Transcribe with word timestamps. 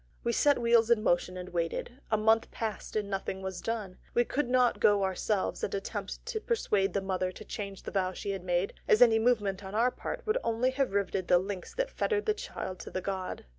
We 0.23 0.33
set 0.33 0.57
wheels 0.57 0.89
in 0.89 1.03
motion, 1.03 1.37
and 1.37 1.49
waited. 1.49 1.99
A 2.09 2.17
month 2.17 2.49
passed 2.49 2.95
and 2.95 3.07
nothing 3.07 3.43
was 3.43 3.61
done. 3.61 3.99
We 4.15 4.25
could 4.25 4.49
not 4.49 4.79
go 4.79 5.03
ourselves 5.03 5.63
and 5.63 5.75
attempt 5.75 6.25
to 6.25 6.39
persuade 6.39 6.93
the 6.93 7.01
mother 7.01 7.31
to 7.31 7.45
change 7.45 7.83
the 7.83 7.91
vow 7.91 8.11
she 8.11 8.31
had 8.31 8.43
made, 8.43 8.73
as 8.87 9.03
any 9.03 9.19
movement 9.19 9.63
on 9.63 9.75
our 9.75 9.91
part 9.91 10.25
would 10.25 10.39
only 10.43 10.71
have 10.71 10.93
riveted 10.93 11.27
the 11.27 11.37
links 11.37 11.75
that 11.75 11.91
fettered 11.91 12.25
the 12.25 12.33
child 12.33 12.79
to 12.79 12.89
the 12.89 12.99
god. 13.01 13.45